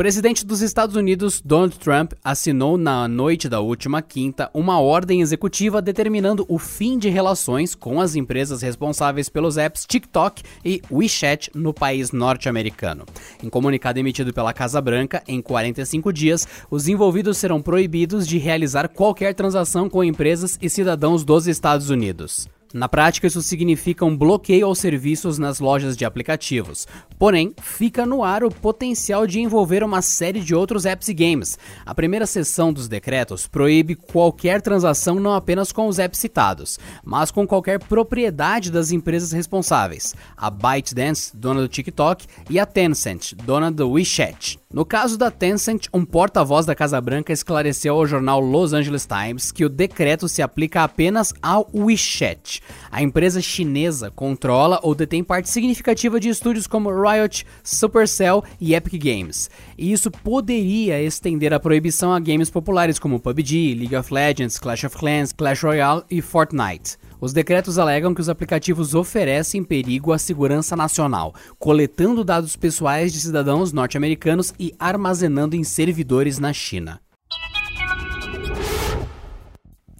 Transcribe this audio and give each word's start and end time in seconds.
Presidente 0.00 0.46
dos 0.46 0.62
Estados 0.62 0.96
Unidos, 0.96 1.42
Donald 1.44 1.78
Trump, 1.78 2.14
assinou 2.24 2.78
na 2.78 3.06
noite 3.06 3.50
da 3.50 3.60
última 3.60 4.00
quinta 4.00 4.48
uma 4.54 4.80
ordem 4.80 5.20
executiva 5.20 5.82
determinando 5.82 6.46
o 6.48 6.58
fim 6.58 6.98
de 6.98 7.10
relações 7.10 7.74
com 7.74 8.00
as 8.00 8.16
empresas 8.16 8.62
responsáveis 8.62 9.28
pelos 9.28 9.58
apps 9.58 9.84
TikTok 9.84 10.42
e 10.64 10.80
WeChat 10.90 11.50
no 11.54 11.74
país 11.74 12.12
norte-americano. 12.12 13.04
Em 13.42 13.50
comunicado 13.50 13.98
emitido 13.98 14.32
pela 14.32 14.54
Casa 14.54 14.80
Branca, 14.80 15.22
em 15.28 15.42
45 15.42 16.10
dias, 16.14 16.48
os 16.70 16.88
envolvidos 16.88 17.36
serão 17.36 17.60
proibidos 17.60 18.26
de 18.26 18.38
realizar 18.38 18.88
qualquer 18.88 19.34
transação 19.34 19.90
com 19.90 20.02
empresas 20.02 20.58
e 20.62 20.70
cidadãos 20.70 21.24
dos 21.24 21.46
Estados 21.46 21.90
Unidos. 21.90 22.48
Na 22.72 22.88
prática, 22.88 23.26
isso 23.26 23.42
significa 23.42 24.04
um 24.04 24.16
bloqueio 24.16 24.64
aos 24.64 24.78
serviços 24.78 25.38
nas 25.38 25.58
lojas 25.58 25.96
de 25.96 26.04
aplicativos. 26.04 26.86
Porém, 27.18 27.52
fica 27.60 28.06
no 28.06 28.22
ar 28.22 28.44
o 28.44 28.50
potencial 28.50 29.26
de 29.26 29.40
envolver 29.40 29.82
uma 29.82 30.00
série 30.00 30.38
de 30.38 30.54
outros 30.54 30.86
apps 30.86 31.08
e 31.08 31.14
games. 31.14 31.58
A 31.84 31.92
primeira 31.92 32.26
seção 32.26 32.72
dos 32.72 32.86
decretos 32.86 33.48
proíbe 33.48 33.96
qualquer 33.96 34.62
transação 34.62 35.16
não 35.16 35.34
apenas 35.34 35.72
com 35.72 35.88
os 35.88 35.98
apps 35.98 36.20
citados, 36.20 36.78
mas 37.04 37.32
com 37.32 37.44
qualquer 37.44 37.80
propriedade 37.80 38.70
das 38.70 38.92
empresas 38.92 39.32
responsáveis. 39.32 40.14
A 40.36 40.48
ByteDance, 40.48 41.36
dona 41.36 41.62
do 41.62 41.68
TikTok, 41.68 42.24
e 42.48 42.60
a 42.60 42.66
Tencent, 42.66 43.34
dona 43.34 43.72
do 43.72 43.90
WeChat. 43.90 44.60
No 44.72 44.84
caso 44.84 45.18
da 45.18 45.32
Tencent, 45.32 45.88
um 45.92 46.04
porta-voz 46.04 46.64
da 46.64 46.76
Casa 46.76 47.00
Branca 47.00 47.32
esclareceu 47.32 47.96
ao 47.96 48.06
jornal 48.06 48.38
Los 48.38 48.72
Angeles 48.72 49.04
Times 49.04 49.50
que 49.50 49.64
o 49.64 49.68
decreto 49.68 50.28
se 50.28 50.40
aplica 50.40 50.84
apenas 50.84 51.34
ao 51.42 51.68
WeChat. 51.74 52.59
A 52.90 53.02
empresa 53.02 53.40
chinesa 53.40 54.10
controla 54.10 54.80
ou 54.82 54.94
detém 54.94 55.22
parte 55.22 55.48
significativa 55.48 56.18
de 56.18 56.28
estúdios 56.28 56.66
como 56.66 56.90
Riot, 56.90 57.46
Supercell 57.62 58.42
e 58.60 58.74
Epic 58.74 59.02
Games. 59.02 59.50
E 59.78 59.92
isso 59.92 60.10
poderia 60.10 61.02
estender 61.02 61.52
a 61.52 61.60
proibição 61.60 62.12
a 62.12 62.20
games 62.20 62.50
populares 62.50 62.98
como 62.98 63.20
PUBG, 63.20 63.74
League 63.74 63.96
of 63.96 64.12
Legends, 64.12 64.58
Clash 64.58 64.84
of 64.84 64.96
Clans, 64.96 65.32
Clash 65.32 65.62
Royale 65.62 66.02
e 66.10 66.20
Fortnite. 66.20 66.96
Os 67.20 67.34
decretos 67.34 67.78
alegam 67.78 68.14
que 68.14 68.20
os 68.20 68.30
aplicativos 68.30 68.94
oferecem 68.94 69.62
perigo 69.62 70.12
à 70.12 70.18
segurança 70.18 70.74
nacional, 70.74 71.34
coletando 71.58 72.24
dados 72.24 72.56
pessoais 72.56 73.12
de 73.12 73.20
cidadãos 73.20 73.72
norte-americanos 73.72 74.54
e 74.58 74.74
armazenando 74.78 75.54
em 75.54 75.62
servidores 75.62 76.38
na 76.38 76.52
China. 76.52 77.00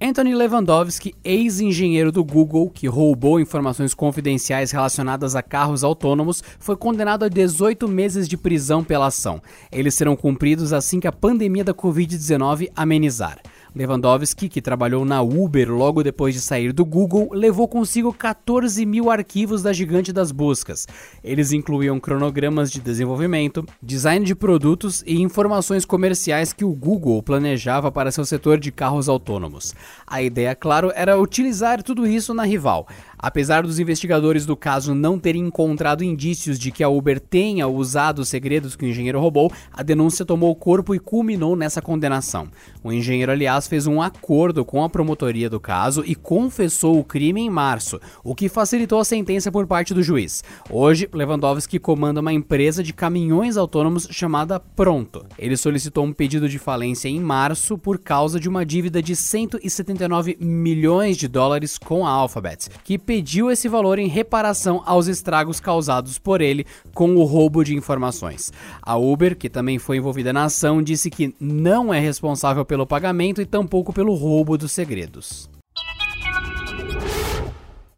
Anthony 0.02 0.34
Lewandowski, 0.34 1.14
ex-engenheiro 1.22 2.10
do 2.10 2.24
Google, 2.24 2.70
que 2.70 2.86
roubou 2.86 3.38
informações 3.38 3.92
confidenciais 3.92 4.70
relacionadas 4.70 5.36
a 5.36 5.42
carros 5.42 5.84
autônomos, 5.84 6.42
foi 6.58 6.74
condenado 6.74 7.26
a 7.26 7.28
18 7.28 7.86
meses 7.86 8.26
de 8.26 8.34
prisão 8.38 8.82
pela 8.82 9.08
ação. 9.08 9.42
Eles 9.70 9.94
serão 9.94 10.16
cumpridos 10.16 10.72
assim 10.72 11.00
que 11.00 11.06
a 11.06 11.12
pandemia 11.12 11.62
da 11.62 11.74
Covid-19 11.74 12.70
amenizar. 12.74 13.42
Lewandowski, 13.74 14.48
que 14.48 14.60
trabalhou 14.60 15.04
na 15.04 15.22
Uber 15.22 15.70
logo 15.72 16.02
depois 16.02 16.34
de 16.34 16.40
sair 16.40 16.72
do 16.72 16.84
Google, 16.84 17.28
levou 17.32 17.68
consigo 17.68 18.12
14 18.12 18.84
mil 18.84 19.10
arquivos 19.10 19.62
da 19.62 19.72
gigante 19.72 20.12
das 20.12 20.32
buscas. 20.32 20.88
Eles 21.22 21.52
incluíam 21.52 22.00
cronogramas 22.00 22.70
de 22.70 22.80
desenvolvimento, 22.80 23.64
design 23.80 24.24
de 24.24 24.34
produtos 24.34 25.02
e 25.06 25.20
informações 25.20 25.84
comerciais 25.84 26.52
que 26.52 26.64
o 26.64 26.74
Google 26.74 27.22
planejava 27.22 27.92
para 27.92 28.10
seu 28.10 28.24
setor 28.24 28.58
de 28.58 28.72
carros 28.72 29.08
autônomos. 29.08 29.74
A 30.06 30.20
ideia, 30.20 30.55
claro, 30.55 30.90
era 30.95 31.18
utilizar 31.18 31.83
tudo 31.83 32.06
isso 32.06 32.34
na 32.34 32.42
rival. 32.42 32.89
Apesar 33.23 33.63
dos 33.63 33.79
investigadores 33.79 34.47
do 34.47 34.57
caso 34.57 34.95
não 34.95 35.19
terem 35.19 35.42
encontrado 35.42 36.03
indícios 36.03 36.58
de 36.58 36.70
que 36.70 36.83
a 36.83 36.89
Uber 36.89 37.20
tenha 37.20 37.69
usado 37.69 38.20
os 38.20 38.29
segredos 38.29 38.75
que 38.75 38.86
o 38.86 38.89
engenheiro 38.89 39.20
roubou, 39.20 39.53
a 39.70 39.83
denúncia 39.83 40.25
tomou 40.25 40.55
corpo 40.57 40.95
e 40.95 40.98
culminou 40.98 41.55
nessa 41.55 41.83
condenação. 41.83 42.48
O 42.83 42.91
engenheiro, 42.91 43.31
aliás, 43.31 43.69
fez 43.69 43.86
um 43.86 44.01
acordo 44.01 44.64
com 44.64 44.83
a 44.83 44.89
promotoria 44.89 45.51
do 45.51 45.61
caso 45.61 46.03
e 46.07 46.14
confessou 46.14 46.98
o 46.98 47.05
crime 47.05 47.42
em 47.42 47.51
março, 47.51 48.01
o 48.25 48.35
que 48.35 48.48
facilitou 48.48 48.98
a 48.98 49.05
sentença 49.05 49.52
por 49.52 49.67
parte 49.67 49.92
do 49.92 50.02
juiz. 50.02 50.42
Hoje, 50.70 51.08
Lewandowski 51.13 51.79
comanda 51.79 52.20
uma 52.20 52.33
empresa 52.33 52.83
de 52.83 52.95
caminhões 52.95 53.58
autônomos 53.58 54.08
chamada 54.11 54.58
Pronto. 54.58 55.27
Ele 55.39 55.57
solicitou 55.57 56.05
um 56.05 56.13
pedido 56.13 56.48
de 56.48 56.58
falência 56.58 57.08
em 57.08 57.20
março 57.20 57.77
por 57.77 57.98
causa 57.98 58.41
de 58.41 58.48
uma 58.48 58.64
dívida 58.64 59.02
de 59.02 59.14
179 59.14 60.39
milhões 60.41 61.19
de 61.19 61.29
dólares 61.29 61.77
com 61.77 62.07
a 62.07 62.11
Alphabet, 62.11 62.69
que 62.83 62.98
pediu 63.10 63.50
esse 63.50 63.68
valor 63.68 63.98
em 63.98 64.06
reparação 64.06 64.84
aos 64.86 65.08
estragos 65.08 65.58
causados 65.58 66.16
por 66.16 66.40
ele 66.40 66.64
com 66.94 67.16
o 67.16 67.24
roubo 67.24 67.64
de 67.64 67.74
informações. 67.74 68.52
A 68.80 68.96
Uber, 68.96 69.36
que 69.36 69.50
também 69.50 69.80
foi 69.80 69.96
envolvida 69.96 70.32
na 70.32 70.44
ação, 70.44 70.80
disse 70.80 71.10
que 71.10 71.34
não 71.40 71.92
é 71.92 71.98
responsável 71.98 72.64
pelo 72.64 72.86
pagamento 72.86 73.42
e 73.42 73.44
tampouco 73.44 73.92
pelo 73.92 74.14
roubo 74.14 74.56
dos 74.56 74.70
segredos. 74.70 75.50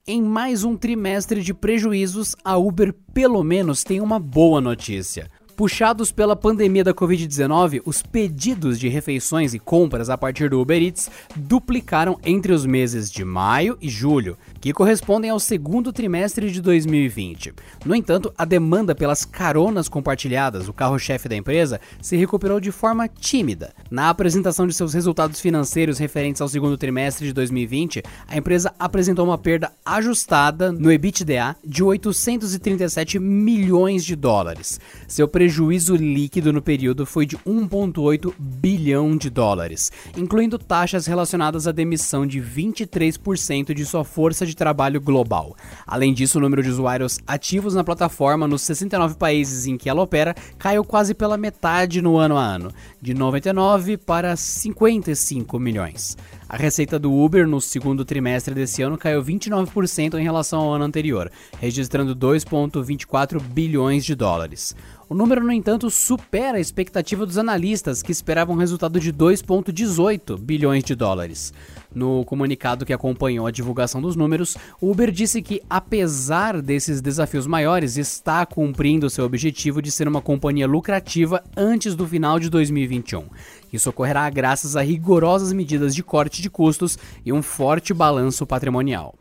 Em 0.06 0.22
mais 0.22 0.64
um 0.64 0.78
trimestre 0.78 1.42
de 1.42 1.52
prejuízos, 1.52 2.34
a 2.42 2.56
Uber 2.56 2.94
pelo 3.12 3.44
menos 3.44 3.84
tem 3.84 4.00
uma 4.00 4.18
boa 4.18 4.62
notícia. 4.62 5.30
Puxados 5.56 6.10
pela 6.10 6.34
pandemia 6.34 6.82
da 6.82 6.94
Covid-19, 6.94 7.82
os 7.84 8.02
pedidos 8.02 8.80
de 8.80 8.88
refeições 8.88 9.52
e 9.52 9.58
compras 9.58 10.08
a 10.08 10.16
partir 10.16 10.48
do 10.48 10.58
Uber 10.58 10.82
Eats 10.82 11.10
duplicaram 11.36 12.18
entre 12.24 12.52
os 12.52 12.64
meses 12.64 13.10
de 13.10 13.22
maio 13.22 13.76
e 13.80 13.88
julho, 13.88 14.38
que 14.60 14.72
correspondem 14.72 15.30
ao 15.30 15.38
segundo 15.38 15.92
trimestre 15.92 16.50
de 16.50 16.60
2020. 16.62 17.52
No 17.84 17.94
entanto, 17.94 18.32
a 18.36 18.46
demanda 18.46 18.94
pelas 18.94 19.26
caronas 19.26 19.90
compartilhadas, 19.90 20.68
o 20.68 20.72
carro-chefe 20.72 21.28
da 21.28 21.36
empresa, 21.36 21.80
se 22.00 22.16
recuperou 22.16 22.58
de 22.58 22.72
forma 22.72 23.06
tímida. 23.06 23.74
Na 23.90 24.08
apresentação 24.08 24.66
de 24.66 24.72
seus 24.72 24.94
resultados 24.94 25.38
financeiros 25.38 25.98
referentes 25.98 26.40
ao 26.40 26.48
segundo 26.48 26.78
trimestre 26.78 27.26
de 27.26 27.32
2020, 27.34 28.02
a 28.26 28.36
empresa 28.38 28.72
apresentou 28.78 29.26
uma 29.26 29.36
perda 29.36 29.70
ajustada 29.84 30.72
no 30.72 30.90
EBITDA 30.90 31.56
de 31.62 31.82
837 31.84 33.18
milhões 33.18 34.02
de 34.02 34.16
dólares. 34.16 34.80
Seu 35.06 35.28
prejuízo 35.42 35.96
líquido 35.96 36.52
no 36.52 36.62
período 36.62 37.04
foi 37.04 37.26
de 37.26 37.36
1,8 37.38 38.32
bilhão 38.38 39.16
de 39.16 39.28
dólares, 39.28 39.90
incluindo 40.16 40.56
taxas 40.56 41.04
relacionadas 41.04 41.66
à 41.66 41.72
demissão 41.72 42.24
de 42.24 42.40
23% 42.40 43.74
de 43.74 43.84
sua 43.84 44.04
força 44.04 44.46
de 44.46 44.54
trabalho 44.54 45.00
global. 45.00 45.56
Além 45.84 46.14
disso, 46.14 46.38
o 46.38 46.40
número 46.40 46.62
de 46.62 46.70
usuários 46.70 47.18
ativos 47.26 47.74
na 47.74 47.82
plataforma 47.82 48.46
nos 48.46 48.62
69 48.62 49.16
países 49.16 49.66
em 49.66 49.76
que 49.76 49.88
ela 49.88 50.02
opera 50.02 50.32
caiu 50.60 50.84
quase 50.84 51.12
pela 51.12 51.36
metade 51.36 52.00
no 52.00 52.18
ano 52.18 52.36
a 52.36 52.44
ano, 52.44 52.70
de 53.00 53.12
99 53.12 53.96
para 53.96 54.36
55 54.36 55.58
milhões. 55.58 56.16
A 56.52 56.56
receita 56.58 56.98
do 56.98 57.10
Uber 57.10 57.48
no 57.48 57.62
segundo 57.62 58.04
trimestre 58.04 58.54
desse 58.54 58.82
ano 58.82 58.98
caiu 58.98 59.24
29% 59.24 60.18
em 60.18 60.22
relação 60.22 60.60
ao 60.60 60.74
ano 60.74 60.84
anterior, 60.84 61.32
registrando 61.58 62.14
2,24 62.14 63.40
bilhões 63.40 64.04
de 64.04 64.14
dólares. 64.14 64.76
O 65.08 65.14
número, 65.14 65.42
no 65.42 65.50
entanto, 65.50 65.88
supera 65.88 66.58
a 66.58 66.60
expectativa 66.60 67.24
dos 67.24 67.38
analistas, 67.38 68.02
que 68.02 68.12
esperavam 68.12 68.54
um 68.54 68.58
resultado 68.58 69.00
de 69.00 69.10
2,18 69.10 70.38
bilhões 70.38 70.84
de 70.84 70.94
dólares. 70.94 71.54
No 71.94 72.24
comunicado 72.24 72.86
que 72.86 72.92
acompanhou 72.92 73.46
a 73.46 73.50
divulgação 73.50 74.00
dos 74.00 74.16
números, 74.16 74.56
o 74.80 74.90
Uber 74.90 75.10
disse 75.10 75.42
que, 75.42 75.62
apesar 75.68 76.62
desses 76.62 77.00
desafios 77.00 77.46
maiores, 77.46 77.96
está 77.96 78.44
cumprindo 78.46 79.10
seu 79.10 79.24
objetivo 79.24 79.82
de 79.82 79.90
ser 79.90 80.08
uma 80.08 80.22
companhia 80.22 80.66
lucrativa 80.66 81.42
antes 81.56 81.94
do 81.94 82.06
final 82.06 82.38
de 82.38 82.48
2021. 82.48 83.24
Isso 83.72 83.90
ocorrerá 83.90 84.28
graças 84.30 84.76
a 84.76 84.82
rigorosas 84.82 85.52
medidas 85.52 85.94
de 85.94 86.02
corte 86.02 86.42
de 86.42 86.50
custos 86.50 86.98
e 87.24 87.32
um 87.32 87.42
forte 87.42 87.94
balanço 87.94 88.46
patrimonial. 88.46 89.14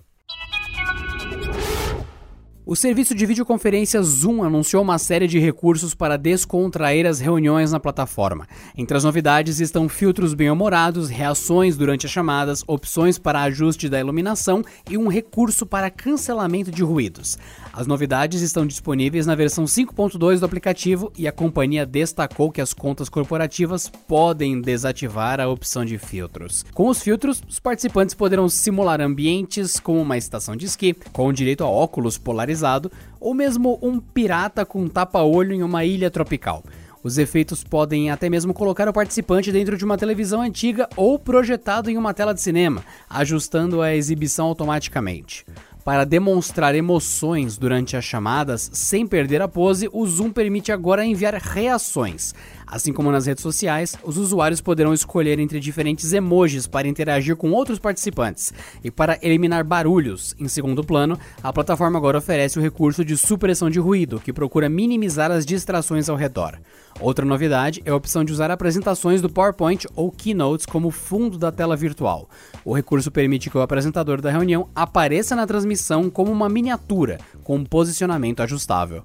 O 2.63 2.75
serviço 2.75 3.15
de 3.15 3.25
videoconferência 3.25 4.03
Zoom 4.03 4.43
anunciou 4.43 4.83
uma 4.83 4.99
série 4.99 5.25
de 5.25 5.39
recursos 5.39 5.95
para 5.95 6.15
descontrair 6.15 7.07
as 7.07 7.19
reuniões 7.19 7.71
na 7.71 7.79
plataforma. 7.79 8.47
Entre 8.77 8.95
as 8.95 9.03
novidades 9.03 9.59
estão 9.59 9.89
filtros 9.89 10.35
bem-humorados, 10.35 11.09
reações 11.09 11.75
durante 11.75 12.05
as 12.05 12.11
chamadas, 12.11 12.63
opções 12.67 13.17
para 13.17 13.41
ajuste 13.41 13.89
da 13.89 13.99
iluminação 13.99 14.61
e 14.87 14.95
um 14.95 15.07
recurso 15.07 15.65
para 15.65 15.89
cancelamento 15.89 16.69
de 16.69 16.83
ruídos. 16.83 17.35
As 17.73 17.87
novidades 17.87 18.43
estão 18.43 18.67
disponíveis 18.67 19.25
na 19.25 19.33
versão 19.33 19.63
5.2 19.63 20.37
do 20.37 20.45
aplicativo 20.45 21.11
e 21.17 21.27
a 21.27 21.31
companhia 21.31 21.83
destacou 21.83 22.51
que 22.51 22.61
as 22.61 22.75
contas 22.75 23.09
corporativas 23.09 23.89
podem 24.07 24.61
desativar 24.61 25.39
a 25.39 25.49
opção 25.49 25.83
de 25.83 25.97
filtros. 25.97 26.63
Com 26.75 26.89
os 26.89 27.01
filtros, 27.01 27.41
os 27.49 27.59
participantes 27.59 28.13
poderão 28.13 28.47
simular 28.47 29.01
ambientes 29.01 29.79
como 29.79 29.99
uma 29.99 30.17
estação 30.17 30.55
de 30.55 30.67
esqui, 30.67 30.93
com 31.11 31.33
direito 31.33 31.63
a 31.63 31.67
óculos 31.67 32.19
polarizados 32.19 32.50
polarizado, 32.51 32.91
ou 33.19 33.33
mesmo 33.33 33.79
um 33.81 33.99
pirata 33.99 34.65
com 34.65 34.87
tapa-olho 34.87 35.53
em 35.53 35.63
uma 35.63 35.85
ilha 35.85 36.11
tropical. 36.11 36.63
Os 37.03 37.17
efeitos 37.17 37.63
podem 37.63 38.11
até 38.11 38.29
mesmo 38.29 38.53
colocar 38.53 38.87
o 38.87 38.93
participante 38.93 39.51
dentro 39.51 39.75
de 39.75 39.83
uma 39.83 39.97
televisão 39.97 40.41
antiga 40.41 40.87
ou 40.95 41.17
projetado 41.17 41.89
em 41.89 41.97
uma 41.97 42.13
tela 42.13 42.33
de 42.33 42.41
cinema, 42.41 42.83
ajustando 43.09 43.81
a 43.81 43.95
exibição 43.95 44.45
automaticamente. 44.45 45.43
Para 45.83 46.05
demonstrar 46.05 46.75
emoções 46.75 47.57
durante 47.57 47.97
as 47.97 48.05
chamadas 48.05 48.69
sem 48.71 49.07
perder 49.07 49.41
a 49.41 49.47
pose, 49.47 49.89
o 49.91 50.05
Zoom 50.05 50.31
permite 50.31 50.71
agora 50.71 51.03
enviar 51.03 51.33
reações. 51.33 52.35
Assim 52.71 52.93
como 52.93 53.11
nas 53.11 53.25
redes 53.25 53.43
sociais, 53.43 53.97
os 54.01 54.15
usuários 54.17 54.61
poderão 54.61 54.93
escolher 54.93 55.37
entre 55.39 55.59
diferentes 55.59 56.13
emojis 56.13 56.67
para 56.67 56.87
interagir 56.87 57.35
com 57.35 57.51
outros 57.51 57.77
participantes. 57.77 58.53
E 58.81 58.89
para 58.89 59.19
eliminar 59.21 59.65
barulhos 59.65 60.33
em 60.39 60.47
segundo 60.47 60.81
plano, 60.81 61.19
a 61.43 61.51
plataforma 61.51 61.99
agora 61.99 62.19
oferece 62.19 62.57
o 62.57 62.61
recurso 62.61 63.03
de 63.03 63.17
supressão 63.17 63.69
de 63.69 63.77
ruído, 63.77 64.21
que 64.21 64.31
procura 64.31 64.69
minimizar 64.69 65.29
as 65.31 65.45
distrações 65.45 66.07
ao 66.07 66.15
redor. 66.15 66.57
Outra 67.01 67.25
novidade 67.25 67.81
é 67.83 67.91
a 67.91 67.95
opção 67.95 68.23
de 68.23 68.31
usar 68.31 68.49
apresentações 68.49 69.21
do 69.21 69.29
PowerPoint 69.29 69.85
ou 69.93 70.09
Keynotes 70.09 70.65
como 70.65 70.91
fundo 70.91 71.37
da 71.37 71.51
tela 71.51 71.75
virtual. 71.75 72.29
O 72.63 72.73
recurso 72.73 73.11
permite 73.11 73.49
que 73.49 73.57
o 73.57 73.61
apresentador 73.61 74.21
da 74.21 74.31
reunião 74.31 74.69
apareça 74.73 75.35
na 75.35 75.45
transmissão 75.45 76.09
como 76.09 76.31
uma 76.31 76.47
miniatura, 76.47 77.19
com 77.43 77.57
um 77.57 77.65
posicionamento 77.65 78.39
ajustável. 78.41 79.03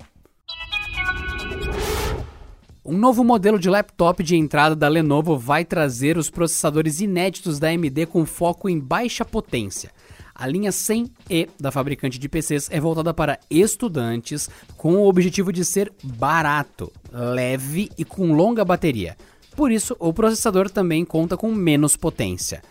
Um 2.89 2.97
novo 2.97 3.25
modelo 3.25 3.59
de 3.59 3.69
laptop 3.69 4.23
de 4.23 4.37
entrada 4.37 4.77
da 4.77 4.87
Lenovo 4.87 5.37
vai 5.37 5.65
trazer 5.65 6.17
os 6.17 6.31
processadores 6.31 7.01
inéditos 7.01 7.59
da 7.59 7.67
AMD 7.67 8.07
com 8.07 8.25
foco 8.25 8.69
em 8.69 8.79
baixa 8.79 9.25
potência. 9.25 9.91
A 10.33 10.47
linha 10.47 10.71
100E 10.71 11.49
da 11.59 11.73
fabricante 11.73 12.17
de 12.17 12.29
PCs 12.29 12.69
é 12.71 12.79
voltada 12.79 13.13
para 13.13 13.41
estudantes 13.51 14.49
com 14.77 14.95
o 14.95 15.09
objetivo 15.09 15.53
de 15.53 15.65
ser 15.65 15.93
barato, 16.01 16.93
leve 17.11 17.91
e 17.99 18.05
com 18.05 18.33
longa 18.33 18.65
bateria. 18.65 19.17
Por 19.57 19.73
isso, 19.73 19.97
o 19.99 20.13
processador 20.13 20.71
também 20.71 21.05
conta 21.05 21.37
com 21.37 21.53
menos 21.53 21.97
potência. 21.97 22.63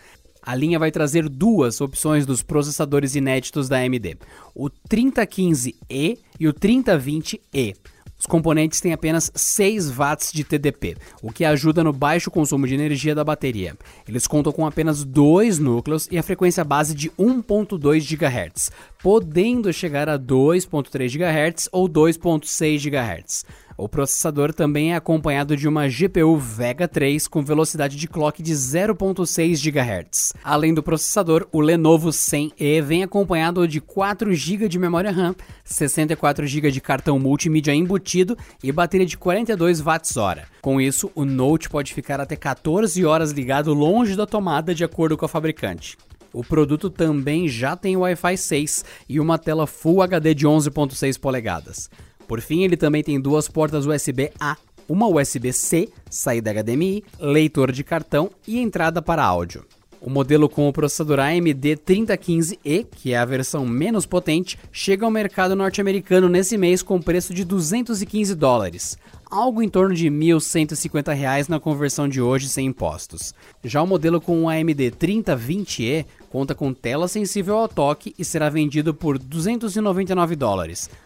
A 0.42 0.54
linha 0.54 0.78
vai 0.78 0.90
trazer 0.90 1.28
duas 1.28 1.82
opções 1.82 2.24
dos 2.24 2.42
processadores 2.42 3.16
inéditos 3.16 3.68
da 3.68 3.76
AMD: 3.80 4.16
o 4.54 4.70
3015E 4.88 6.18
e 6.40 6.48
o 6.48 6.54
3020E. 6.54 7.76
Os 8.18 8.24
componentes 8.26 8.80
têm 8.80 8.92
apenas 8.92 9.30
6 9.34 9.90
watts 9.90 10.32
de 10.32 10.42
TDP, 10.42 10.96
o 11.22 11.30
que 11.30 11.44
ajuda 11.44 11.84
no 11.84 11.92
baixo 11.92 12.30
consumo 12.30 12.66
de 12.66 12.74
energia 12.74 13.14
da 13.14 13.22
bateria. 13.22 13.76
Eles 14.08 14.26
contam 14.26 14.52
com 14.52 14.66
apenas 14.66 15.04
dois 15.04 15.58
núcleos 15.58 16.08
e 16.10 16.16
a 16.16 16.22
frequência 16.22 16.64
base 16.64 16.94
de 16.94 17.10
1.2 17.10 18.00
GHz, 18.00 18.70
podendo 19.02 19.72
chegar 19.72 20.08
a 20.08 20.18
2.3 20.18 21.10
GHz 21.10 21.68
ou 21.70 21.88
2.6 21.88 22.78
GHz. 22.78 23.44
O 23.78 23.90
processador 23.90 24.54
também 24.54 24.94
é 24.94 24.96
acompanhado 24.96 25.54
de 25.54 25.68
uma 25.68 25.86
GPU 25.86 26.38
Vega 26.38 26.88
3 26.88 27.28
com 27.28 27.42
velocidade 27.42 27.94
de 27.94 28.08
clock 28.08 28.42
de 28.42 28.54
0.6 28.54 29.60
GHz. 29.60 30.32
Além 30.42 30.72
do 30.72 30.82
processador, 30.82 31.46
o 31.52 31.60
Lenovo 31.60 32.08
100E 32.08 32.80
vem 32.80 33.02
acompanhado 33.02 33.68
de 33.68 33.78
4 33.78 34.32
GB 34.32 34.66
de 34.66 34.78
memória 34.78 35.10
RAM, 35.10 35.34
64 35.62 36.46
GB 36.46 36.70
de 36.70 36.80
cartão 36.80 37.18
multimídia 37.18 37.74
embutido 37.74 38.34
e 38.62 38.72
bateria 38.72 39.06
de 39.06 39.18
42 39.18 39.80
Wh. 39.80 40.46
Com 40.62 40.80
isso, 40.80 41.10
o 41.14 41.26
Note 41.26 41.68
pode 41.68 41.92
ficar 41.92 42.18
até 42.18 42.34
14 42.34 43.04
horas 43.04 43.30
ligado 43.30 43.74
longe 43.74 44.16
da 44.16 44.24
tomada, 44.24 44.74
de 44.74 44.84
acordo 44.84 45.18
com 45.18 45.26
a 45.26 45.28
fabricante. 45.28 45.98
O 46.32 46.42
produto 46.42 46.88
também 46.88 47.46
já 47.46 47.76
tem 47.76 47.94
Wi-Fi 47.94 48.38
6 48.38 48.84
e 49.06 49.20
uma 49.20 49.36
tela 49.36 49.66
Full 49.66 50.00
HD 50.00 50.34
de 50.34 50.46
11.6 50.46 51.20
polegadas. 51.20 51.90
Por 52.26 52.40
fim, 52.40 52.62
ele 52.64 52.76
também 52.76 53.02
tem 53.02 53.20
duas 53.20 53.48
portas 53.48 53.86
USB-A, 53.86 54.56
uma 54.88 55.06
USB-C, 55.06 55.88
saída 56.10 56.52
HDMI, 56.52 57.04
leitor 57.18 57.72
de 57.72 57.82
cartão 57.82 58.30
e 58.46 58.58
entrada 58.58 59.02
para 59.02 59.24
áudio. 59.24 59.64
O 60.00 60.10
modelo 60.10 60.48
com 60.48 60.68
o 60.68 60.72
processador 60.72 61.18
AMD 61.18 61.78
3015E, 61.84 62.86
que 62.94 63.12
é 63.12 63.18
a 63.18 63.24
versão 63.24 63.66
menos 63.66 64.06
potente, 64.06 64.58
chega 64.70 65.04
ao 65.04 65.10
mercado 65.10 65.56
norte-americano 65.56 66.28
nesse 66.28 66.56
mês 66.56 66.82
com 66.82 67.00
preço 67.00 67.32
de 67.34 67.44
215 67.44 68.34
dólares, 68.34 68.96
algo 69.28 69.62
em 69.62 69.68
torno 69.68 69.94
de 69.94 70.08
1.150 70.08 71.14
reais 71.14 71.48
na 71.48 71.58
conversão 71.58 72.08
de 72.08 72.20
hoje 72.20 72.48
sem 72.48 72.66
impostos. 72.66 73.34
Já 73.64 73.82
o 73.82 73.86
modelo 73.86 74.20
com 74.20 74.44
o 74.44 74.48
AMD 74.48 74.92
3020E 74.92 76.04
conta 76.30 76.54
com 76.54 76.72
tela 76.72 77.08
sensível 77.08 77.56
ao 77.56 77.68
toque 77.68 78.14
e 78.18 78.24
será 78.24 78.48
vendido 78.48 78.92
por 78.92 79.18
299 79.18 80.36
dólares, 80.36 80.90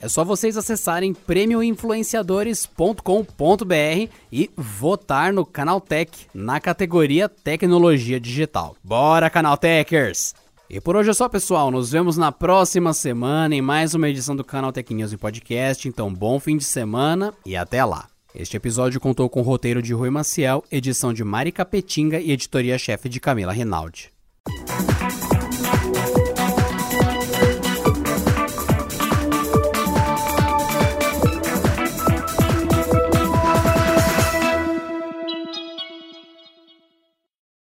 É 0.00 0.08
só 0.08 0.24
vocês 0.24 0.56
acessarem 0.56 1.12
prêmioinfluenciadores.com.br 1.12 4.12
e 4.30 4.50
votar 4.56 5.32
no 5.32 5.44
Canaltech 5.44 6.28
na 6.32 6.60
categoria 6.60 7.28
Tecnologia 7.28 8.20
Digital. 8.20 8.76
Bora, 8.82 9.28
Canaltechers! 9.28 10.34
E 10.70 10.80
por 10.80 10.96
hoje 10.96 11.10
é 11.10 11.14
só, 11.14 11.28
pessoal. 11.28 11.70
Nos 11.70 11.90
vemos 11.90 12.16
na 12.16 12.30
próxima 12.30 12.92
semana 12.92 13.54
em 13.54 13.62
mais 13.62 13.94
uma 13.94 14.08
edição 14.08 14.36
do 14.36 14.44
Canal 14.44 14.70
Tech 14.70 14.92
News 14.92 15.12
em 15.12 15.16
Podcast. 15.16 15.88
Então, 15.88 16.12
bom 16.12 16.38
fim 16.38 16.58
de 16.58 16.64
semana 16.64 17.32
e 17.44 17.56
até 17.56 17.84
lá. 17.84 18.06
Este 18.34 18.56
episódio 18.56 19.00
contou 19.00 19.28
com 19.30 19.40
o 19.40 19.44
roteiro 19.44 19.80
de 19.80 19.94
Rui 19.94 20.10
Maciel, 20.10 20.62
edição 20.70 21.12
de 21.12 21.24
Mari 21.24 21.50
Capetinga 21.50 22.20
e 22.20 22.30
editoria-chefe 22.30 23.08
de 23.08 23.18
Camila 23.18 23.52
Rinaldi. 23.52 24.17